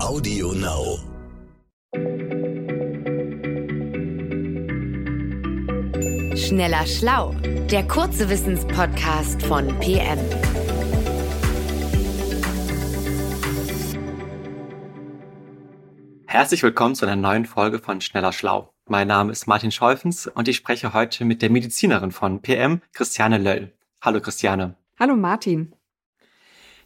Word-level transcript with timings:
Audio 0.00 0.52
Now. 0.52 0.98
Schneller 6.36 6.86
Schlau, 6.86 7.34
der 7.70 7.86
kurze 7.88 8.30
Wissenspodcast 8.30 9.42
von 9.42 9.66
PM. 9.80 10.18
Herzlich 16.26 16.62
willkommen 16.62 16.94
zu 16.94 17.04
einer 17.04 17.16
neuen 17.16 17.44
Folge 17.44 17.80
von 17.80 18.00
Schneller 18.00 18.32
Schlau. 18.32 18.72
Mein 18.86 19.08
Name 19.08 19.32
ist 19.32 19.48
Martin 19.48 19.72
Scholfens 19.72 20.28
und 20.28 20.46
ich 20.46 20.56
spreche 20.56 20.94
heute 20.94 21.24
mit 21.24 21.42
der 21.42 21.50
Medizinerin 21.50 22.12
von 22.12 22.40
PM, 22.40 22.82
Christiane 22.92 23.38
Löll. 23.38 23.72
Hallo 24.00 24.20
Christiane. 24.20 24.76
Hallo 25.00 25.16
Martin. 25.16 25.74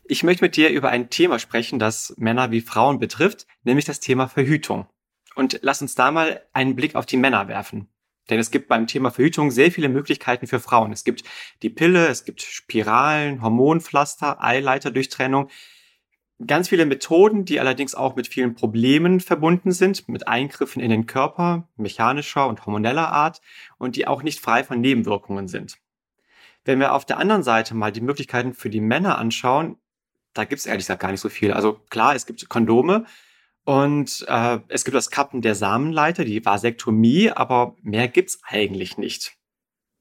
Ich 0.05 0.23
möchte 0.25 0.45
mit 0.45 0.57
dir 0.57 0.71
über 0.71 0.89
ein 0.89 1.11
Thema 1.11 1.39
sprechen, 1.39 1.79
das 1.79 2.15
Männer 2.17 2.51
wie 2.51 2.61
Frauen 2.61 2.99
betrifft, 2.99 3.47
nämlich 3.63 3.85
das 3.85 4.01
Thema 4.01 4.27
Verhütung. 4.29 4.87
Und 5.35 5.61
lass 5.63 5.81
uns 5.81 5.95
da 5.95 6.11
mal 6.11 6.43
einen 6.53 6.77
Blick 6.77 6.97
auf 6.97 7.07
die 7.07 7.17
Männer 7.17 7.49
werfen. 7.49 7.89
Denn 8.29 8.39
es 8.39 8.51
gibt 8.51 8.69
beim 8.69 8.87
Thema 8.87 9.11
Verhütung 9.11 9.51
sehr 9.51 9.73
viele 9.73 9.89
Möglichkeiten 9.89 10.47
für 10.47 10.61
Frauen. 10.61 10.93
Es 10.93 11.05
gibt 11.05 11.25
die 11.63 11.71
Pille, 11.71 12.09
es 12.09 12.25
gibt 12.25 12.43
Spiralen, 12.43 13.43
Hormonpflaster, 13.43 14.43
Eileiterdurchtrennung. 14.43 15.49
Ganz 16.47 16.69
viele 16.69 16.87
Methoden, 16.87 17.45
die 17.45 17.61
allerdings 17.61 17.95
auch 17.95 18.17
mit 18.17 18.27
vielen 18.27 18.55
Problemen 18.55 19.21
verbunden 19.21 19.71
sind, 19.71 20.09
mit 20.09 20.27
Eingriffen 20.27 20.83
in 20.83 20.91
den 20.91 21.07
Körper, 21.07 21.69
mechanischer 21.77 22.49
und 22.49 22.67
hormoneller 22.67 23.09
Art 23.09 23.41
und 23.79 23.97
die 23.97 24.07
auch 24.07 24.23
nicht 24.23 24.41
frei 24.41 24.65
von 24.65 24.81
Nebenwirkungen 24.81 25.47
sind. 25.47 25.79
Wenn 26.65 26.81
wir 26.81 26.95
auf 26.95 27.05
der 27.05 27.19
anderen 27.19 27.43
Seite 27.43 27.75
mal 27.75 27.93
die 27.93 28.01
Möglichkeiten 28.01 28.55
für 28.55 28.71
die 28.71 28.81
Männer 28.81 29.19
anschauen, 29.19 29.79
da 30.35 30.45
gibt 30.45 30.61
es 30.61 30.67
ehrlich 30.67 30.85
gesagt 30.85 31.01
gar 31.01 31.11
nicht 31.11 31.21
so 31.21 31.29
viel. 31.29 31.53
Also 31.53 31.75
klar, 31.91 32.15
es 32.15 32.27
gibt 32.27 32.49
Kondome 32.49 33.05
und 33.65 34.25
äh, 34.29 34.59
es 34.69 34.85
gibt 34.85 34.97
das 34.97 35.11
Kappen 35.11 35.43
der 35.43 35.55
Samenleiter, 35.55 36.25
die 36.25 36.45
Vasektomie, 36.45 37.31
aber 37.31 37.77
mehr 37.83 38.09
gibt's 38.09 38.41
eigentlich 38.45 38.99
nicht. 38.99 39.37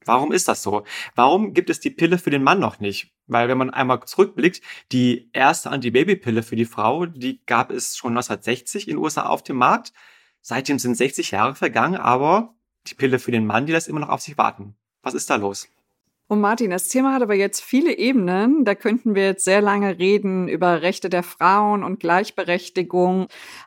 Warum 0.04 0.32
ist 0.32 0.48
das 0.48 0.62
so? 0.62 0.84
Warum 1.14 1.54
gibt 1.54 1.70
es 1.70 1.78
die 1.78 1.90
Pille 1.90 2.18
für 2.18 2.30
den 2.30 2.42
Mann 2.42 2.58
noch 2.58 2.80
nicht? 2.80 3.14
Weil 3.26 3.48
wenn 3.48 3.58
man 3.58 3.70
einmal 3.70 4.02
zurückblickt, 4.04 4.60
die 4.90 5.30
erste 5.32 5.70
Antibabypille 5.70 6.42
für 6.42 6.56
die 6.56 6.64
Frau, 6.64 7.06
die 7.06 7.40
gab 7.46 7.70
es 7.70 7.96
schon 7.96 8.12
1960 8.12 8.88
in 8.88 8.96
den 8.96 9.02
USA 9.02 9.26
auf 9.26 9.44
dem 9.44 9.56
Markt. 9.56 9.92
Seitdem 10.40 10.80
sind 10.80 10.96
60 10.96 11.30
Jahre 11.30 11.54
vergangen, 11.54 11.96
aber 11.96 12.54
die 12.88 12.94
Pille 12.94 13.20
für 13.20 13.30
den 13.30 13.46
Mann, 13.46 13.66
die 13.66 13.72
lässt 13.72 13.86
immer 13.86 14.00
noch 14.00 14.08
auf 14.08 14.20
sich 14.20 14.36
warten. 14.36 14.74
Was 15.02 15.14
ist 15.14 15.30
da 15.30 15.36
los? 15.36 15.68
Und 16.32 16.40
Martin, 16.40 16.70
das 16.70 16.88
Thema 16.88 17.12
hat 17.12 17.20
aber 17.20 17.34
jetzt 17.34 17.62
viele 17.62 17.98
Ebenen. 17.98 18.64
Da 18.64 18.74
könnten 18.74 19.14
wir 19.14 19.22
jetzt 19.26 19.44
sehr 19.44 19.60
lange 19.60 19.98
reden 19.98 20.48
über 20.48 20.80
Rechte 20.80 21.10
der 21.10 21.22
Frauen 21.22 21.84
und 21.84 22.00
Gleichberechtigung. 22.00 23.26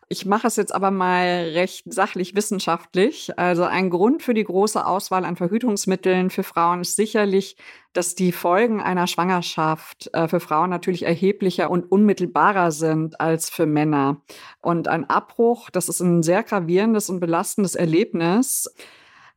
Ich 0.09 0.25
mache 0.25 0.47
es 0.47 0.55
jetzt 0.55 0.73
aber 0.73 0.89
mal 0.89 1.51
recht 1.53 1.93
sachlich 1.93 2.33
wissenschaftlich. 2.33 3.37
Also 3.37 3.65
ein 3.65 3.91
Grund 3.91 4.23
für 4.23 4.33
die 4.33 4.43
große 4.43 4.83
Auswahl 4.83 5.25
an 5.25 5.35
Verhütungsmitteln 5.35 6.31
für 6.31 6.41
Frauen 6.41 6.81
ist 6.81 6.95
sicherlich, 6.95 7.55
dass 7.93 8.15
die 8.15 8.31
Folgen 8.31 8.81
einer 8.81 9.05
Schwangerschaft 9.05 10.09
äh, 10.13 10.27
für 10.27 10.39
Frauen 10.39 10.71
natürlich 10.71 11.03
erheblicher 11.03 11.69
und 11.69 11.91
unmittelbarer 11.91 12.71
sind 12.71 13.21
als 13.21 13.51
für 13.51 13.67
Männer. 13.67 14.23
Und 14.59 14.87
ein 14.87 15.07
Abbruch, 15.07 15.69
das 15.69 15.87
ist 15.87 15.99
ein 15.99 16.23
sehr 16.23 16.41
gravierendes 16.41 17.11
und 17.11 17.19
belastendes 17.19 17.75
Erlebnis. 17.75 18.73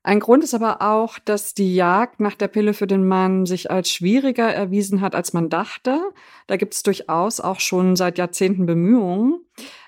Ein 0.09 0.21
Grund 0.21 0.43
ist 0.43 0.55
aber 0.55 0.81
auch, 0.81 1.19
dass 1.19 1.53
die 1.53 1.75
Jagd 1.75 2.19
nach 2.19 2.35
der 2.35 2.49
Pille 2.49 2.73
für 2.73 2.87
den 2.87 3.07
Mann 3.07 3.45
sich 3.45 3.71
als 3.71 3.91
schwieriger 3.91 4.51
erwiesen 4.51 5.03
hat, 5.03 5.15
als 5.15 5.35
man 5.35 5.51
dachte. 5.51 6.01
Da 6.47 6.57
gibt 6.57 6.73
es 6.73 6.83
durchaus 6.83 7.41
auch 7.41 7.61
schon 7.61 7.95
seit 7.95 8.17
Jahrzehnten 8.17 8.65
Bemühungen. 8.65 9.45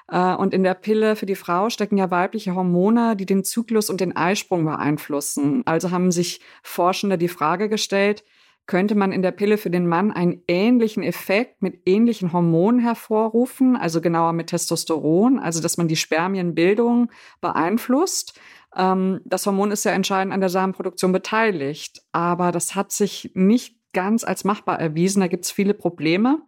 Äh, 0.09 0.35
und 0.35 0.53
in 0.53 0.63
der 0.63 0.75
Pille 0.75 1.17
für 1.17 1.25
die 1.25 1.37
Frau 1.37 1.71
stecken 1.71 1.97
ja 1.97 2.11
weibliche 2.11 2.55
Hormone, 2.55 3.17
die 3.17 3.25
den 3.25 3.45
Zyklus 3.45 3.89
und 3.89 4.03
den 4.03 4.15
Eisprung 4.15 4.67
beeinflussen. 4.67 5.63
Also 5.65 5.91
haben 5.91 6.11
sich 6.11 6.43
Forschende 6.63 7.17
die 7.17 7.29
Frage 7.29 7.71
gestellt, 7.71 8.23
könnte 8.67 8.95
man 8.95 9.13
in 9.13 9.23
der 9.23 9.33
Pille 9.33 9.57
für 9.57 9.71
den 9.71 9.89
Mann 9.89 10.13
einen 10.13 10.43
ähnlichen 10.47 11.03
Effekt 11.03 11.63
mit 11.63 11.81
ähnlichen 11.87 12.35
Hormonen 12.35 12.81
hervorrufen, 12.81 13.75
also 13.75 14.03
genauer 14.03 14.35
mit 14.35 14.49
Testosteron, 14.49 15.39
also 15.39 15.63
dass 15.63 15.79
man 15.79 15.89
die 15.89 15.97
Spermienbildung 15.97 17.11
beeinflusst. 17.41 18.39
Ähm, 18.77 19.21
das 19.25 19.47
Hormon 19.47 19.71
ist 19.71 19.85
ja 19.85 19.93
entscheidend 19.93 20.33
an 20.33 20.41
der 20.41 20.51
Samenproduktion 20.51 21.13
beteiligt, 21.13 22.03
aber 22.13 22.53
das 22.53 22.75
hat 22.75 22.93
sich 22.93 23.31
nicht 23.35 23.77
ganz 23.93 24.25
als 24.25 24.45
machbar 24.45 24.81
erwiesen. 24.81 25.21
Da 25.21 25.27
gibt 25.27 25.45
es 25.45 25.51
viele 25.51 25.75
Probleme. 25.75 26.43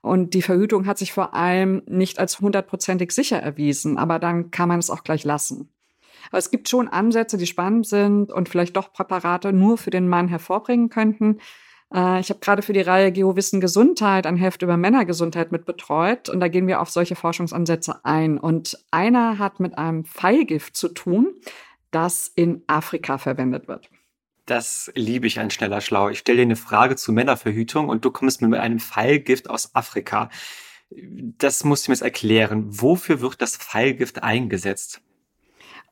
Und 0.00 0.34
die 0.34 0.42
Verhütung 0.42 0.86
hat 0.86 0.98
sich 0.98 1.12
vor 1.12 1.34
allem 1.34 1.82
nicht 1.86 2.18
als 2.18 2.40
hundertprozentig 2.40 3.10
sicher 3.10 3.38
erwiesen, 3.38 3.98
aber 3.98 4.18
dann 4.18 4.50
kann 4.50 4.68
man 4.68 4.78
es 4.78 4.90
auch 4.90 5.02
gleich 5.02 5.24
lassen. 5.24 5.72
Aber 6.28 6.38
es 6.38 6.50
gibt 6.50 6.68
schon 6.68 6.88
Ansätze, 6.88 7.36
die 7.36 7.46
spannend 7.46 7.86
sind 7.86 8.30
und 8.30 8.48
vielleicht 8.48 8.76
doch 8.76 8.92
Präparate 8.92 9.52
nur 9.52 9.78
für 9.78 9.90
den 9.90 10.08
Mann 10.08 10.28
hervorbringen 10.28 10.88
könnten. 10.88 11.38
Äh, 11.92 12.20
ich 12.20 12.30
habe 12.30 12.40
gerade 12.40 12.62
für 12.62 12.72
die 12.72 12.80
Reihe 12.80 13.12
Geowissen 13.12 13.60
Gesundheit 13.60 14.26
ein 14.26 14.36
Heft 14.36 14.62
über 14.62 14.76
Männergesundheit 14.76 15.52
mit 15.52 15.64
betreut 15.64 16.28
und 16.28 16.40
da 16.40 16.48
gehen 16.48 16.66
wir 16.66 16.80
auf 16.80 16.90
solche 16.90 17.16
Forschungsansätze 17.16 18.04
ein. 18.04 18.38
Und 18.38 18.78
einer 18.90 19.38
hat 19.38 19.58
mit 19.58 19.78
einem 19.78 20.04
Pfeilgift 20.04 20.76
zu 20.76 20.88
tun, 20.88 21.34
das 21.90 22.30
in 22.34 22.62
Afrika 22.66 23.18
verwendet 23.18 23.68
wird. 23.68 23.90
Das 24.46 24.90
liebe 24.94 25.26
ich 25.26 25.38
ein 25.38 25.50
schneller 25.50 25.82
Schlau. 25.82 26.08
Ich 26.08 26.20
stelle 26.20 26.36
dir 26.36 26.42
eine 26.42 26.56
Frage 26.56 26.96
zu 26.96 27.12
Männerverhütung 27.12 27.88
und 27.90 28.04
du 28.04 28.10
kommst 28.10 28.40
mit 28.40 28.58
einem 28.58 28.78
Pfeilgift 28.78 29.50
aus 29.50 29.74
Afrika. 29.74 30.30
Das 30.90 31.64
musst 31.64 31.86
du 31.86 31.90
mir 31.90 31.96
jetzt 31.96 32.02
erklären. 32.02 32.64
Wofür 32.68 33.20
wird 33.20 33.42
das 33.42 33.58
Pfeilgift 33.58 34.22
eingesetzt? 34.22 35.02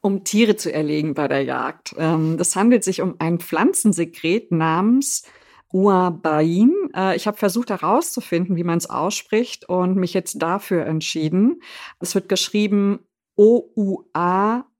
Um 0.01 0.25
Tiere 0.25 0.57
zu 0.57 0.73
erlegen 0.73 1.13
bei 1.13 1.29
der 1.29 1.43
Jagd. 1.43 1.95
Ähm, 1.99 2.39
das 2.39 2.57
handelt 2.57 2.83
sich 2.83 3.03
um 3.03 3.17
ein 3.19 3.41
Pflanzensekret 3.41 4.53
namens 4.53 5.25
Uabain. 5.73 6.73
Äh, 6.95 7.17
ich 7.17 7.27
habe 7.27 7.37
versucht 7.37 7.69
herauszufinden, 7.69 8.57
wie 8.57 8.65
man 8.65 8.79
es 8.79 8.89
ausspricht 8.89 9.69
und 9.69 9.97
mich 9.97 10.15
jetzt 10.15 10.41
dafür 10.41 10.87
entschieden. 10.87 11.61
Es 12.01 12.15
wird 12.15 12.31
geschrieben 12.31 13.01
O-U-A-B-A-I-N. 13.37 14.71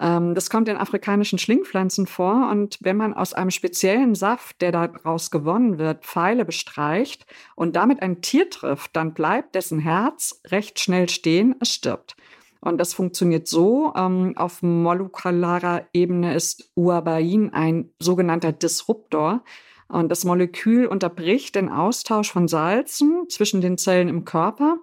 Ähm, 0.00 0.34
das 0.34 0.50
kommt 0.50 0.68
in 0.68 0.76
afrikanischen 0.76 1.38
Schlingpflanzen 1.38 2.06
vor 2.06 2.50
und 2.50 2.78
wenn 2.80 2.96
man 2.96 3.14
aus 3.14 3.32
einem 3.32 3.50
speziellen 3.50 4.14
Saft, 4.14 4.60
der 4.60 4.72
daraus 4.72 5.30
gewonnen 5.30 5.78
wird, 5.78 6.04
Pfeile 6.04 6.44
bestreicht 6.44 7.26
und 7.54 7.76
damit 7.76 8.02
ein 8.02 8.20
Tier 8.20 8.50
trifft, 8.50 8.96
dann 8.96 9.14
bleibt 9.14 9.54
dessen 9.54 9.78
Herz 9.78 10.40
recht 10.48 10.80
schnell 10.80 11.08
stehen, 11.08 11.54
es 11.60 11.72
stirbt. 11.72 12.16
Und 12.60 12.78
das 12.78 12.92
funktioniert 12.92 13.46
so. 13.46 13.92
Ähm, 13.96 14.32
auf 14.36 14.62
molekularer 14.62 15.86
Ebene 15.92 16.34
ist 16.34 16.72
Uabain 16.74 17.52
ein 17.52 17.90
sogenannter 18.00 18.50
Disruptor. 18.52 19.44
Und 19.86 20.10
das 20.10 20.24
Molekül 20.24 20.86
unterbricht 20.86 21.54
den 21.54 21.70
Austausch 21.70 22.32
von 22.32 22.48
Salzen 22.48 23.26
zwischen 23.28 23.60
den 23.60 23.78
Zellen 23.78 24.08
im 24.08 24.24
Körper 24.24 24.78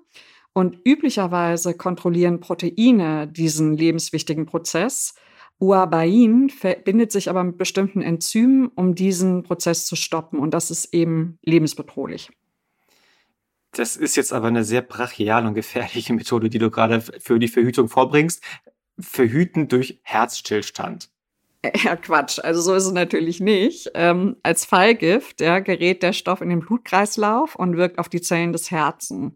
und 0.55 0.79
üblicherweise 0.85 1.73
kontrollieren 1.73 2.39
Proteine 2.39 3.27
diesen 3.27 3.75
lebenswichtigen 3.75 4.45
Prozess. 4.45 5.13
Uabain 5.59 6.49
verbindet 6.49 7.11
sich 7.11 7.29
aber 7.29 7.43
mit 7.43 7.57
bestimmten 7.57 8.01
Enzymen, 8.01 8.69
um 8.69 8.95
diesen 8.95 9.43
Prozess 9.43 9.85
zu 9.85 9.97
stoppen. 9.97 10.39
Und 10.39 10.53
das 10.53 10.71
ist 10.71 10.93
eben 10.93 11.37
lebensbedrohlich. 11.43 12.31
Das 13.71 13.97
ist 13.97 14.15
jetzt 14.15 14.31
aber 14.31 14.47
eine 14.47 14.63
sehr 14.63 14.81
brachiale 14.81 15.45
und 15.45 15.55
gefährliche 15.55 16.13
Methode, 16.13 16.49
die 16.49 16.59
du 16.59 16.71
gerade 16.71 17.01
für 17.01 17.37
die 17.37 17.49
Verhütung 17.49 17.89
vorbringst. 17.89 18.41
Verhüten 18.97 19.67
durch 19.67 19.99
Herzstillstand. 20.03 21.09
Ja, 21.83 21.95
Quatsch. 21.95 22.39
Also 22.39 22.61
so 22.61 22.73
ist 22.73 22.85
es 22.85 22.91
natürlich 22.91 23.39
nicht. 23.39 23.89
Ähm, 23.93 24.35
als 24.43 24.65
Fallgift 24.65 25.41
ja, 25.41 25.59
gerät 25.59 26.03
der 26.03 26.13
Stoff 26.13 26.41
in 26.41 26.49
den 26.49 26.59
Blutkreislauf 26.59 27.55
und 27.55 27.77
wirkt 27.77 27.97
auf 27.97 28.09
die 28.09 28.21
Zellen 28.21 28.53
des 28.53 28.71
Herzens 28.71 29.33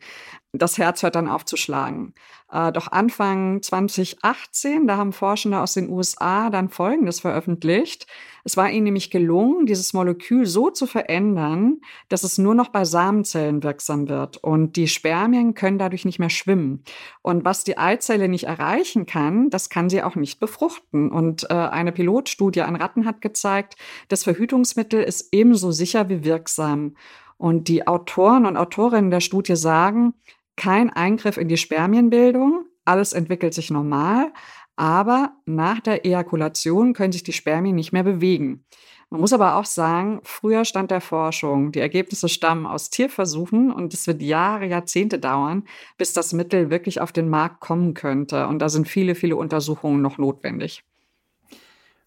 das 0.51 0.77
Herz 0.77 1.03
hört 1.03 1.15
dann 1.15 1.27
auf 1.27 1.45
zu 1.45 1.57
schlagen. 1.57 2.13
Äh, 2.51 2.71
doch 2.71 2.91
Anfang 2.91 3.61
2018, 3.61 4.87
da 4.87 4.97
haben 4.97 5.13
Forschende 5.13 5.59
aus 5.59 5.73
den 5.73 5.89
USA 5.89 6.49
dann 6.49 6.69
Folgendes 6.69 7.19
veröffentlicht. 7.19 8.07
Es 8.43 8.57
war 8.57 8.71
ihnen 8.71 8.85
nämlich 8.85 9.11
gelungen, 9.11 9.67
dieses 9.67 9.93
Molekül 9.93 10.47
so 10.47 10.71
zu 10.71 10.87
verändern, 10.87 11.81
dass 12.07 12.23
es 12.23 12.39
nur 12.39 12.55
noch 12.55 12.69
bei 12.69 12.83
Samenzellen 12.83 13.61
wirksam 13.61 14.09
wird 14.09 14.37
und 14.37 14.75
die 14.75 14.87
Spermien 14.87 15.53
können 15.53 15.77
dadurch 15.77 16.05
nicht 16.05 16.17
mehr 16.17 16.31
schwimmen. 16.31 16.83
Und 17.21 17.45
was 17.45 17.63
die 17.63 17.77
Eizelle 17.77 18.27
nicht 18.27 18.45
erreichen 18.45 19.05
kann, 19.05 19.51
das 19.51 19.69
kann 19.69 19.89
sie 19.89 20.01
auch 20.01 20.15
nicht 20.15 20.39
befruchten. 20.39 21.11
Und 21.11 21.47
äh, 21.51 21.53
eine 21.53 21.91
Pilotstudie 21.91 22.61
an 22.61 22.75
Ratten 22.75 23.05
hat 23.05 23.21
gezeigt, 23.21 23.75
das 24.07 24.23
Verhütungsmittel 24.23 25.03
ist 25.03 25.29
ebenso 25.31 25.71
sicher 25.71 26.09
wie 26.09 26.23
wirksam. 26.23 26.95
Und 27.37 27.69
die 27.69 27.87
Autoren 27.87 28.45
und 28.45 28.57
Autorinnen 28.57 29.11
der 29.11 29.21
Studie 29.21 29.55
sagen, 29.55 30.13
kein 30.59 30.89
Eingriff 30.91 31.37
in 31.37 31.47
die 31.47 31.57
Spermienbildung, 31.57 32.65
alles 32.83 33.13
entwickelt 33.13 33.53
sich 33.53 33.71
normal, 33.71 34.33
aber 34.75 35.33
nach 35.45 35.79
der 35.79 36.05
Ejakulation 36.05 36.93
können 36.93 37.13
sich 37.13 37.23
die 37.23 37.33
Spermien 37.33 37.75
nicht 37.75 37.93
mehr 37.93 38.03
bewegen. 38.03 38.65
Man 39.09 39.21
muss 39.21 39.33
aber 39.33 39.55
auch 39.55 39.65
sagen, 39.65 40.19
früher 40.23 40.65
stand 40.65 40.91
der 40.91 41.01
Forschung, 41.01 41.71
die 41.71 41.79
Ergebnisse 41.79 42.29
stammen 42.29 42.67
aus 42.67 42.89
Tierversuchen 42.89 43.71
und 43.71 43.93
es 43.93 44.05
wird 44.05 44.21
Jahre, 44.21 44.67
Jahrzehnte 44.67 45.17
dauern, 45.17 45.63
bis 45.97 46.13
das 46.13 46.33
Mittel 46.33 46.69
wirklich 46.69 47.01
auf 47.01 47.11
den 47.11 47.29
Markt 47.29 47.61
kommen 47.61 47.95
könnte. 47.95 48.45
Und 48.47 48.59
da 48.59 48.69
sind 48.69 48.87
viele, 48.87 49.15
viele 49.15 49.37
Untersuchungen 49.37 50.01
noch 50.01 50.17
notwendig. 50.17 50.83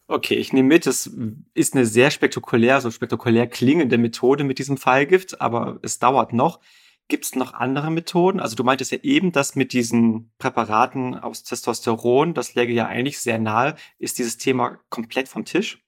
Okay, 0.06 0.34
ich 0.34 0.52
nehme 0.52 0.68
mit, 0.68 0.86
es 0.86 1.10
ist 1.54 1.74
eine 1.74 1.86
sehr 1.86 2.10
spektakulär, 2.10 2.80
so 2.82 2.90
spektakulär 2.90 3.46
klingende 3.46 3.98
Methode 3.98 4.44
mit 4.44 4.58
diesem 4.58 4.76
Fallgift, 4.76 5.40
aber 5.40 5.78
es 5.82 5.98
dauert 5.98 6.32
noch. 6.32 6.60
Gibt 7.08 7.24
es 7.24 7.34
noch 7.34 7.52
andere 7.52 7.90
Methoden? 7.90 8.40
Also 8.40 8.56
du 8.56 8.64
meintest 8.64 8.92
ja 8.92 8.98
eben, 9.02 9.32
dass 9.32 9.54
mit 9.54 9.72
diesen 9.72 10.32
Präparaten 10.38 11.14
aus 11.14 11.42
Testosteron, 11.42 12.34
das 12.34 12.54
läge 12.54 12.72
ja 12.72 12.86
eigentlich 12.86 13.20
sehr 13.20 13.38
nahe. 13.38 13.74
Ist 13.98 14.18
dieses 14.18 14.38
Thema 14.38 14.78
komplett 14.88 15.28
vom 15.28 15.44
Tisch? 15.44 15.82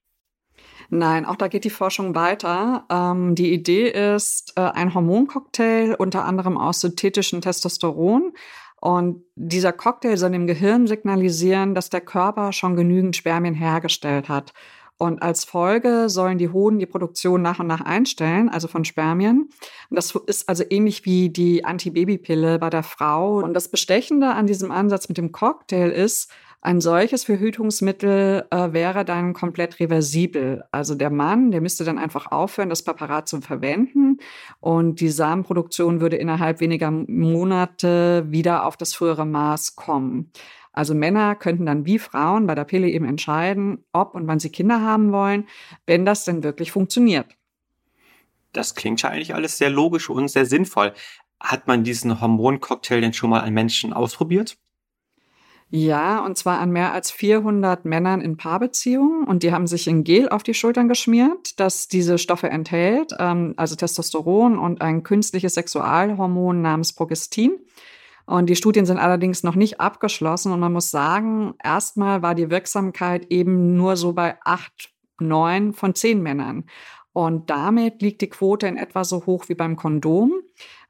Nein, 0.90 1.24
auch 1.24 1.36
da 1.36 1.48
geht 1.48 1.64
die 1.64 1.70
Forschung 1.70 2.14
weiter. 2.14 2.84
Ähm, 2.90 3.34
die 3.34 3.52
Idee 3.52 3.88
ist 4.14 4.52
äh, 4.56 4.60
ein 4.60 4.92
Hormoncocktail, 4.92 5.94
unter 5.94 6.24
anderem 6.24 6.58
aus 6.58 6.80
synthetischen 6.80 7.40
Testosteron. 7.40 8.32
Und 8.80 9.24
dieser 9.34 9.72
Cocktail 9.72 10.16
soll 10.18 10.32
dem 10.32 10.46
Gehirn 10.46 10.86
signalisieren, 10.86 11.74
dass 11.74 11.88
der 11.88 12.02
Körper 12.02 12.52
schon 12.52 12.76
genügend 12.76 13.16
Spermien 13.16 13.54
hergestellt 13.54 14.28
hat. 14.28 14.52
Und 14.96 15.22
als 15.22 15.44
Folge 15.44 16.08
sollen 16.08 16.38
die 16.38 16.50
Hoden 16.50 16.78
die 16.78 16.86
Produktion 16.86 17.42
nach 17.42 17.58
und 17.58 17.66
nach 17.66 17.80
einstellen, 17.80 18.48
also 18.48 18.68
von 18.68 18.84
Spermien. 18.84 19.48
Und 19.90 19.96
das 19.96 20.14
ist 20.26 20.48
also 20.48 20.64
ähnlich 20.70 21.04
wie 21.04 21.30
die 21.30 21.64
Antibabypille 21.64 22.58
bei 22.58 22.70
der 22.70 22.84
Frau. 22.84 23.38
Und 23.38 23.54
das 23.54 23.68
Bestechende 23.68 24.28
an 24.28 24.46
diesem 24.46 24.70
Ansatz 24.70 25.08
mit 25.08 25.18
dem 25.18 25.32
Cocktail 25.32 25.90
ist, 25.90 26.30
ein 26.64 26.80
solches 26.80 27.24
Verhütungsmittel 27.24 28.46
äh, 28.50 28.72
wäre 28.72 29.04
dann 29.04 29.34
komplett 29.34 29.80
reversibel. 29.80 30.64
Also 30.72 30.94
der 30.94 31.10
Mann, 31.10 31.50
der 31.50 31.60
müsste 31.60 31.84
dann 31.84 31.98
einfach 31.98 32.32
aufhören, 32.32 32.70
das 32.70 32.82
Präparat 32.82 33.28
zu 33.28 33.42
verwenden 33.42 34.16
und 34.60 35.00
die 35.00 35.10
Samenproduktion 35.10 36.00
würde 36.00 36.16
innerhalb 36.16 36.60
weniger 36.60 36.90
Monate 36.90 38.24
wieder 38.30 38.64
auf 38.64 38.78
das 38.78 38.94
frühere 38.94 39.26
Maß 39.26 39.76
kommen. 39.76 40.32
Also 40.74 40.94
Männer 40.94 41.36
könnten 41.36 41.66
dann 41.66 41.86
wie 41.86 41.98
Frauen 41.98 42.46
bei 42.46 42.54
der 42.54 42.64
Pille 42.64 42.88
eben 42.88 43.06
entscheiden, 43.06 43.84
ob 43.92 44.14
und 44.14 44.26
wann 44.26 44.40
sie 44.40 44.50
Kinder 44.50 44.82
haben 44.82 45.12
wollen, 45.12 45.46
wenn 45.86 46.04
das 46.04 46.24
denn 46.24 46.42
wirklich 46.42 46.72
funktioniert. 46.72 47.26
Das 48.52 48.74
klingt 48.74 49.00
ja 49.02 49.10
eigentlich 49.10 49.34
alles 49.34 49.56
sehr 49.56 49.70
logisch 49.70 50.10
und 50.10 50.28
sehr 50.28 50.46
sinnvoll. 50.46 50.92
Hat 51.40 51.66
man 51.66 51.84
diesen 51.84 52.20
Hormoncocktail 52.20 53.00
denn 53.00 53.12
schon 53.12 53.30
mal 53.30 53.40
an 53.40 53.54
Menschen 53.54 53.92
ausprobiert? 53.92 54.56
Ja, 55.70 56.24
und 56.24 56.38
zwar 56.38 56.60
an 56.60 56.70
mehr 56.70 56.92
als 56.92 57.10
400 57.10 57.84
Männern 57.84 58.20
in 58.20 58.36
Paarbeziehungen. 58.36 59.24
Und 59.24 59.42
die 59.42 59.52
haben 59.52 59.66
sich 59.66 59.88
in 59.88 60.04
Gel 60.04 60.28
auf 60.28 60.42
die 60.42 60.54
Schultern 60.54 60.88
geschmiert, 60.88 61.58
das 61.58 61.88
diese 61.88 62.18
Stoffe 62.18 62.48
enthält, 62.48 63.12
ähm, 63.18 63.54
also 63.56 63.74
Testosteron 63.74 64.58
und 64.58 64.82
ein 64.82 65.02
künstliches 65.02 65.54
Sexualhormon 65.54 66.62
namens 66.62 66.92
Progestin. 66.92 67.58
Und 68.26 68.48
die 68.48 68.56
Studien 68.56 68.86
sind 68.86 68.98
allerdings 68.98 69.42
noch 69.42 69.54
nicht 69.54 69.80
abgeschlossen. 69.80 70.52
Und 70.52 70.60
man 70.60 70.72
muss 70.72 70.90
sagen, 70.90 71.54
erstmal 71.62 72.22
war 72.22 72.34
die 72.34 72.50
Wirksamkeit 72.50 73.26
eben 73.30 73.76
nur 73.76 73.96
so 73.96 74.12
bei 74.12 74.36
acht, 74.44 74.90
neun 75.20 75.72
von 75.72 75.94
zehn 75.94 76.22
Männern. 76.22 76.64
Und 77.12 77.48
damit 77.48 78.02
liegt 78.02 78.22
die 78.22 78.28
Quote 78.28 78.66
in 78.66 78.76
etwa 78.76 79.04
so 79.04 79.24
hoch 79.26 79.48
wie 79.48 79.54
beim 79.54 79.76
Kondom. 79.76 80.32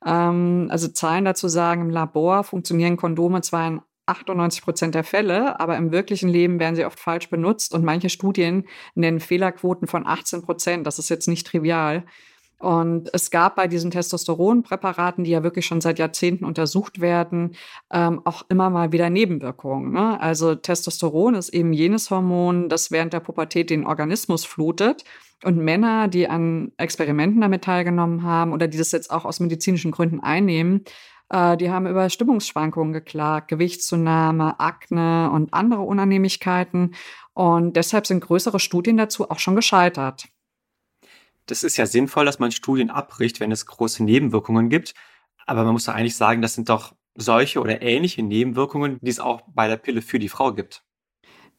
Ähm, 0.05 0.69
also 0.71 0.89
Zahlen 0.89 1.25
dazu 1.25 1.49
sagen, 1.49 1.83
im 1.83 1.91
Labor 1.91 2.45
funktionieren 2.45 2.97
Kondome 2.97 3.43
zwar 3.43 3.69
in 3.69 3.81
98 4.07 4.63
Prozent 4.63 4.95
der 4.95 5.05
Fälle, 5.05 5.61
aber 5.61 5.77
im 5.77 5.93
wirklichen 5.93 6.29
Leben 6.29 6.61
werden 6.61 6.77
sie 6.77 6.85
oft 6.85 7.01
falsch 7.01 7.31
benutzt 7.31 7.75
und 7.75 7.85
manche 7.85 8.11
Studien 8.11 8.67
nennen 8.95 9.21
Fehlerquoten 9.21 9.89
von 9.89 10.07
18 10.07 10.43
Prozent. 10.43 10.87
Das 10.87 10.99
ist 10.99 11.09
jetzt 11.09 11.27
nicht 11.27 11.47
trivial. 11.47 12.05
Und 12.59 13.11
es 13.13 13.31
gab 13.31 13.57
bei 13.57 13.69
diesen 13.69 13.91
Testosteronpräparaten, 13.91 15.25
die 15.25 15.33
ja 15.33 15.43
wirklich 15.43 15.67
schon 15.67 15.81
seit 15.81 15.99
Jahrzehnten 15.99 16.45
untersucht 16.45 17.01
werden, 17.01 17.57
ähm, 17.93 18.23
auch 18.25 18.45
immer 18.49 18.71
mal 18.71 18.93
wieder 18.93 19.11
Nebenwirkungen. 19.11 19.93
Ne? 19.93 20.21
Also 20.21 20.55
Testosteron 20.55 21.35
ist 21.35 21.51
eben 21.51 21.73
jenes 21.73 22.11
Hormon, 22.11 22.69
das 22.69 22.91
während 22.91 23.13
der 23.13 23.21
Pubertät 23.21 23.71
den 23.71 23.87
Organismus 23.87 24.45
flutet. 24.45 25.05
Und 25.45 25.59
Männer, 25.59 26.09
die 26.09 26.29
an 26.29 26.73
Experimenten 26.79 27.41
damit 27.41 27.65
teilgenommen 27.65 28.23
haben 28.23 28.53
oder 28.53 28.67
die 28.67 28.79
das 28.79 28.93
jetzt 28.93 29.11
auch 29.11 29.27
aus 29.27 29.41
medizinischen 29.41 29.91
Gründen 29.91 30.21
einnehmen, 30.21 30.85
äh, 31.29 31.57
die 31.57 31.71
haben 31.71 31.87
über 31.87 32.09
Stimmungsschwankungen 32.09 32.93
geklagt, 32.93 33.49
Gewichtszunahme, 33.49 34.59
Akne 34.61 35.31
und 35.31 35.53
andere 35.53 35.83
Unannehmlichkeiten. 35.83 36.95
Und 37.35 37.77
deshalb 37.77 38.07
sind 38.07 38.21
größere 38.21 38.61
Studien 38.61 38.97
dazu 38.97 39.31
auch 39.31 39.39
schon 39.39 39.57
gescheitert. 39.57 40.29
Das 41.47 41.63
ist 41.63 41.77
ja 41.77 41.87
sinnvoll, 41.87 42.25
dass 42.25 42.39
man 42.39 42.53
Studien 42.53 42.91
abbricht, 42.91 43.41
wenn 43.41 43.53
es 43.53 43.67
große 43.67 44.05
Nebenwirkungen 44.05 44.69
gibt. 44.69 44.95
Aber 45.47 45.65
man 45.65 45.73
muss 45.73 45.85
doch 45.85 45.95
eigentlich 45.95 46.17
sagen, 46.17 46.43
das 46.43 46.55
sind 46.55 46.69
doch 46.69 46.95
solche 47.15 47.61
oder 47.61 47.83
ähnliche 47.83 48.23
Nebenwirkungen, 48.23 48.99
die 49.01 49.11
es 49.11 49.21
auch 49.21 49.43
bei 49.49 49.69
der 49.69 49.77
Pille 49.77 50.03
für 50.03 50.19
die 50.19 50.29
Frau 50.29 50.53
gibt. 50.53 50.83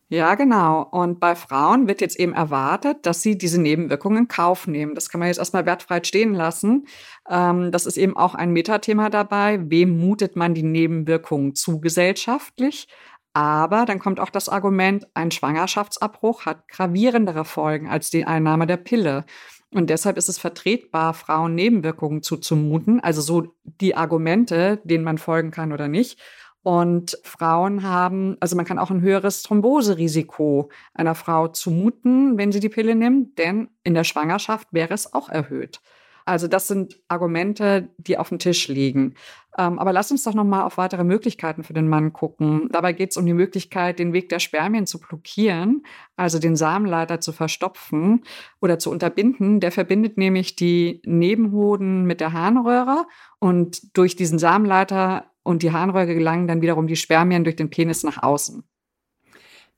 Ja, 0.08 0.36
genau. 0.36 0.84
Und 0.84 1.20
bei 1.20 1.34
Frauen 1.36 1.88
wird 1.88 2.00
jetzt 2.00 2.20
eben 2.20 2.34
erwartet, 2.34 3.08
dass 3.08 3.24
sie 3.24 3.40
diese 3.40 3.60
Nebenwirkungen 3.60 4.20
in 4.20 4.28
Kauf 4.28 4.68
nehmen. 4.68 4.94
Das 4.94 5.10
kann 5.10 5.18
man 5.18 5.30
jetzt 5.30 5.40
erstmal 5.40 5.66
wertfrei 5.66 6.04
stehen 6.04 6.36
lassen. 6.36 6.86
Ähm, 7.28 7.72
das 7.72 7.88
ist 7.88 7.98
eben 7.98 8.16
auch 8.16 8.36
ein 8.36 8.52
Metathema 8.52 9.10
dabei. 9.10 9.60
Wem 9.64 9.98
mutet 10.00 10.36
man 10.36 10.54
die 10.54 10.62
Nebenwirkungen 10.64 11.56
zu 11.56 11.82
gesellschaftlich? 11.82 12.88
Aber 13.34 13.86
dann 13.86 14.00
kommt 14.00 14.20
auch 14.20 14.30
das 14.30 14.48
Argument, 14.48 15.08
ein 15.16 15.32
Schwangerschaftsabbruch 15.32 16.46
hat 16.46 16.68
gravierendere 16.70 17.44
Folgen 17.44 17.90
als 17.90 18.10
die 18.10 18.26
Einnahme 18.26 18.68
der 18.68 18.78
Pille. 18.78 19.26
Und 19.76 19.90
deshalb 19.90 20.16
ist 20.16 20.30
es 20.30 20.38
vertretbar, 20.38 21.14
Frauen 21.14 21.54
Nebenwirkungen 21.54 22.24
zuzumuten, 22.24 23.02
also 23.02 23.20
so 23.20 23.58
die 23.82 23.94
Argumente, 23.94 24.80
denen 24.86 25.04
man 25.04 25.18
folgen 25.18 25.52
kann 25.52 25.74
oder 25.74 25.90
nicht. 25.90 26.18
Und 26.64 27.20
Frauen 27.24 27.84
haben, 27.84 28.38
also 28.40 28.56
man 28.56 28.64
kann 28.64 28.80
auch 28.80 28.90
ein 28.90 29.02
höheres 29.02 29.44
Thromboserisiko 29.44 30.70
einer 30.94 31.14
Frau 31.14 31.50
zumuten, 31.50 32.38
wenn 32.38 32.54
sie 32.54 32.62
die 32.62 32.70
Pille 32.70 32.96
nimmt, 32.96 33.38
denn 33.38 33.68
in 33.84 33.96
der 33.96 34.06
Schwangerschaft 34.06 34.70
wäre 34.72 34.94
es 34.94 35.14
auch 35.14 35.28
erhöht. 35.28 35.82
Also 36.26 36.48
das 36.48 36.68
sind 36.68 37.00
Argumente, 37.08 37.90
die 37.98 38.18
auf 38.18 38.30
dem 38.30 38.40
Tisch 38.40 38.68
liegen. 38.68 39.14
Ähm, 39.58 39.78
aber 39.78 39.94
lass 39.94 40.12
uns 40.12 40.24
doch 40.24 40.34
noch 40.34 40.44
mal 40.44 40.64
auf 40.64 40.78
weitere 40.78 41.04
Möglichkeiten 41.04 41.64
für 41.64 41.74
den 41.74 41.88
Mann 41.88 42.14
gucken. 42.14 42.68
Dabei 42.72 42.94
geht 42.94 43.12
es 43.12 43.18
um 43.18 43.26
die 43.26 43.34
Möglichkeit, 43.34 44.00
den 44.00 44.12
Weg 44.12 44.30
der 44.30 44.40
Spermien 44.40 44.88
zu 44.88 45.00
blockieren, 45.00 45.86
also 46.16 46.40
den 46.40 46.56
Samenleiter 46.56 47.22
zu 47.22 47.32
verstopfen 47.32 48.24
oder 48.60 48.80
zu 48.80 48.90
unterbinden. 48.90 49.60
Der 49.60 49.72
verbindet 49.72 50.18
nämlich 50.18 50.56
die 50.56 51.02
Nebenhoden 51.06 52.06
mit 52.06 52.20
der 52.22 52.34
Harnröhre 52.34 53.06
und 53.40 53.96
durch 53.96 54.16
diesen 54.16 54.40
Samenleiter 54.40 55.32
und 55.44 55.62
die 55.62 55.72
Harnröhre 55.72 56.16
gelangen 56.16 56.48
dann 56.48 56.62
wiederum 56.62 56.88
die 56.88 56.96
Spermien 56.96 57.44
durch 57.44 57.56
den 57.56 57.70
Penis 57.70 58.04
nach 58.04 58.24
außen. 58.24 58.64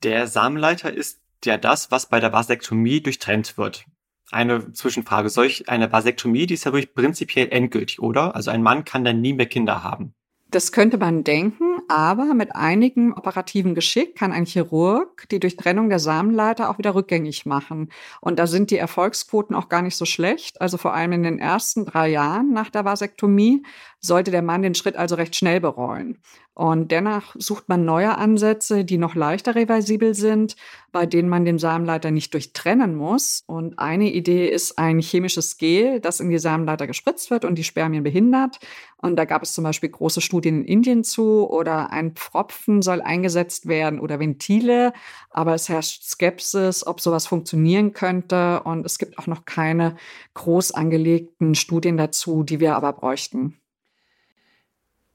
Der 0.04 0.27
Samenleiter 0.27 0.94
ist 0.94 1.20
ja 1.44 1.58
das, 1.58 1.92
was 1.92 2.08
bei 2.08 2.20
der 2.20 2.32
Vasektomie 2.32 3.01
durchtrennt 3.01 3.58
wird. 3.58 3.86
Eine 4.32 4.74
Zwischenfrage. 4.74 5.30
Solch 5.30 5.70
eine 5.70 5.92
Vasektomie, 5.92 6.46
die 6.48 6.56
ist 6.56 6.66
ja 6.66 6.74
wirklich 6.74 6.94
prinzipiell 6.94 7.48
endgültig, 7.50 8.02
oder? 8.02 8.36
Also 8.36 8.52
ein 8.52 8.64
Mann 8.64 8.84
kann 8.86 9.06
dann 9.06 9.22
nie 9.22 9.34
mehr 9.34 9.46
Kinder 9.46 9.84
haben. 9.84 10.14
Das 10.50 10.72
könnte 10.72 10.98
man 10.98 11.26
denken, 11.26 11.82
aber 11.90 12.34
mit 12.34 12.56
einigem 12.56 13.14
operativen 13.14 13.76
Geschick 13.76 14.16
kann 14.16 14.32
ein 14.32 14.46
Chirurg 14.46 15.28
die 15.30 15.42
Durchtrennung 15.42 15.90
der 15.90 16.00
Samenleiter 16.00 16.70
auch 16.70 16.78
wieder 16.78 16.96
rückgängig 16.96 17.46
machen. 17.46 17.92
Und 18.22 18.40
da 18.40 18.48
sind 18.48 18.72
die 18.72 18.78
Erfolgsquoten 18.78 19.54
auch 19.54 19.68
gar 19.68 19.82
nicht 19.82 19.98
so 19.98 20.06
schlecht. 20.06 20.62
Also 20.62 20.78
vor 20.78 20.94
allem 20.94 21.12
in 21.12 21.24
den 21.24 21.40
ersten 21.40 21.86
drei 21.86 22.08
Jahren 22.08 22.54
nach 22.54 22.70
der 22.70 22.86
Vasektomie 22.86 23.64
sollte 24.00 24.32
der 24.32 24.42
Mann 24.42 24.62
den 24.62 24.74
Schritt 24.74 24.96
also 24.96 25.16
recht 25.16 25.36
schnell 25.36 25.60
bereuen. 25.60 26.22
Und 26.58 26.90
dennoch 26.92 27.36
sucht 27.38 27.70
man 27.70 27.86
neue 27.86 28.18
Ansätze, 28.18 28.84
die 28.84 28.98
noch 28.98 29.14
leichter 29.14 29.54
reversibel 29.54 30.16
sind, 30.16 30.56
bei 30.92 31.06
denen 31.06 31.30
man 31.30 31.46
den 31.46 31.60
Samenleiter 31.60 32.10
nicht 32.10 32.34
durchtrennen 32.34 32.96
muss. 32.96 33.44
Und 33.46 33.78
eine 33.78 34.12
Idee 34.12 34.48
ist 34.48 34.80
ein 34.80 34.98
chemisches 34.98 35.60
Gel, 35.60 36.00
das 36.00 36.20
in 36.20 36.32
die 36.32 36.40
Samenleiter 36.40 36.88
gespritzt 36.88 37.30
wird 37.30 37.46
und 37.46 37.60
die 37.60 37.64
Spermien 37.64 38.04
behindert. 38.04 38.58
Und 39.00 39.18
da 39.18 39.26
gab 39.26 39.44
es 39.44 39.54
zum 39.54 39.66
Beispiel 39.66 39.90
große 39.90 40.20
Studien 40.20 40.64
in 40.64 40.66
Indien 40.66 41.04
zu 41.04 41.48
oder 41.48 41.92
ein 41.92 42.14
Pfropfen 42.16 42.82
soll 42.82 43.04
eingesetzt 43.04 43.68
werden 43.68 44.00
oder 44.00 44.20
Ventile. 44.20 44.94
Aber 45.30 45.54
es 45.54 45.70
herrscht 45.70 46.06
Skepsis, 46.06 46.88
ob 46.88 47.02
sowas 47.02 47.28
funktionieren 47.28 47.94
könnte. 47.94 48.64
Und 48.64 48.84
es 48.84 48.98
gibt 48.98 49.20
auch 49.20 49.28
noch 49.28 49.46
keine 49.46 49.96
groß 50.34 50.72
angelegten 50.72 51.54
Studien 51.54 51.98
dazu, 51.98 52.42
die 52.42 52.60
wir 52.60 52.76
aber 52.76 52.94
bräuchten 52.94 53.60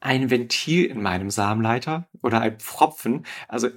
ein 0.03 0.31
Ventil 0.31 0.87
in 0.87 1.03
meinem 1.03 1.31
Samenleiter 1.31 2.09
oder 2.23 2.41
ein 2.41 2.59
Pfropfen. 2.59 3.27
Also, 3.49 3.69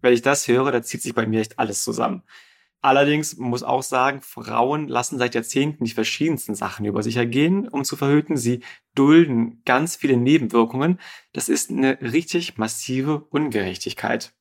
wenn 0.00 0.12
ich 0.12 0.22
das 0.22 0.48
höre, 0.48 0.72
da 0.72 0.82
zieht 0.82 1.02
sich 1.02 1.14
bei 1.14 1.26
mir 1.26 1.40
echt 1.40 1.58
alles 1.58 1.82
zusammen. 1.82 2.22
Allerdings 2.82 3.36
muss 3.36 3.62
auch 3.62 3.82
sagen, 3.82 4.20
Frauen 4.22 4.86
lassen 4.86 5.18
seit 5.18 5.34
Jahrzehnten 5.34 5.84
die 5.84 5.90
verschiedensten 5.90 6.54
Sachen 6.54 6.86
über 6.86 7.02
sich 7.02 7.16
ergehen, 7.16 7.66
um 7.68 7.84
zu 7.84 7.96
verhüten. 7.96 8.36
Sie 8.36 8.62
dulden 8.94 9.62
ganz 9.64 9.96
viele 9.96 10.16
Nebenwirkungen. 10.16 11.00
Das 11.32 11.48
ist 11.48 11.70
eine 11.70 12.00
richtig 12.00 12.58
massive 12.58 13.26
Ungerechtigkeit. 13.30 14.34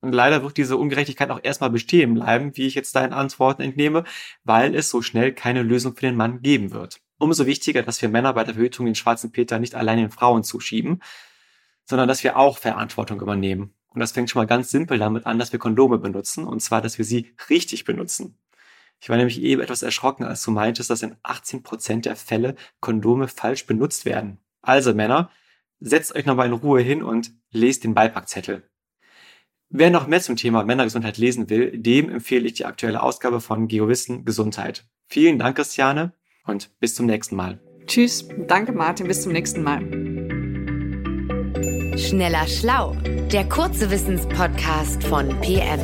Und 0.00 0.12
leider 0.12 0.42
wird 0.42 0.56
diese 0.56 0.76
Ungerechtigkeit 0.76 1.30
auch 1.30 1.40
erstmal 1.42 1.70
bestehen 1.70 2.14
bleiben, 2.14 2.56
wie 2.56 2.66
ich 2.66 2.74
jetzt 2.74 2.96
deinen 2.96 3.12
Antworten 3.12 3.62
entnehme, 3.62 4.04
weil 4.44 4.74
es 4.74 4.90
so 4.90 5.00
schnell 5.00 5.32
keine 5.32 5.62
Lösung 5.62 5.94
für 5.94 6.02
den 6.02 6.16
Mann 6.16 6.42
geben 6.42 6.72
wird. 6.72 7.03
Umso 7.18 7.46
wichtiger, 7.46 7.82
dass 7.82 8.02
wir 8.02 8.08
Männer 8.08 8.32
bei 8.32 8.44
der 8.44 8.54
Verhütung 8.54 8.86
den 8.86 8.94
schwarzen 8.94 9.32
Peter 9.32 9.58
nicht 9.58 9.74
allein 9.74 9.98
den 9.98 10.10
Frauen 10.10 10.42
zuschieben, 10.42 11.00
sondern 11.84 12.08
dass 12.08 12.24
wir 12.24 12.36
auch 12.36 12.58
Verantwortung 12.58 13.20
übernehmen. 13.20 13.74
Und 13.88 14.00
das 14.00 14.12
fängt 14.12 14.30
schon 14.30 14.40
mal 14.40 14.46
ganz 14.46 14.70
simpel 14.70 14.98
damit 14.98 15.26
an, 15.26 15.38
dass 15.38 15.52
wir 15.52 15.60
Kondome 15.60 15.98
benutzen, 15.98 16.44
und 16.44 16.60
zwar, 16.60 16.80
dass 16.82 16.98
wir 16.98 17.04
sie 17.04 17.34
richtig 17.48 17.84
benutzen. 17.84 18.36
Ich 19.00 19.08
war 19.08 19.16
nämlich 19.16 19.40
eben 19.42 19.60
etwas 19.60 19.82
erschrocken, 19.82 20.24
als 20.24 20.42
du 20.42 20.50
meintest, 20.50 20.90
dass 20.90 21.02
in 21.02 21.16
18 21.22 21.62
Prozent 21.62 22.06
der 22.06 22.16
Fälle 22.16 22.56
Kondome 22.80 23.28
falsch 23.28 23.66
benutzt 23.66 24.04
werden. 24.04 24.38
Also 24.62 24.94
Männer, 24.94 25.30
setzt 25.78 26.14
euch 26.14 26.26
nochmal 26.26 26.46
in 26.46 26.54
Ruhe 26.54 26.80
hin 26.80 27.02
und 27.02 27.32
lest 27.50 27.84
den 27.84 27.94
Beipackzettel. 27.94 28.68
Wer 29.68 29.90
noch 29.90 30.06
mehr 30.06 30.20
zum 30.20 30.36
Thema 30.36 30.64
Männergesundheit 30.64 31.18
lesen 31.18 31.50
will, 31.50 31.76
dem 31.76 32.08
empfehle 32.08 32.46
ich 32.46 32.54
die 32.54 32.64
aktuelle 32.64 33.02
Ausgabe 33.02 33.40
von 33.40 33.68
GeoWissen 33.68 34.24
Gesundheit. 34.24 34.86
Vielen 35.08 35.38
Dank, 35.38 35.56
Christiane, 35.56 36.12
und 36.46 36.70
bis 36.80 36.94
zum 36.94 37.06
nächsten 37.06 37.36
Mal. 37.36 37.60
Tschüss, 37.86 38.28
danke 38.48 38.72
Martin, 38.72 39.06
bis 39.06 39.22
zum 39.22 39.32
nächsten 39.32 39.62
Mal. 39.62 39.80
Schneller 41.98 42.46
Schlau, 42.46 42.96
der 43.32 43.48
kurze 43.48 43.90
Wissenspodcast 43.90 45.04
von 45.04 45.28
PM. 45.40 45.80